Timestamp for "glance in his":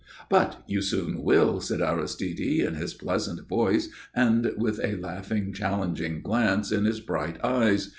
6.23-6.99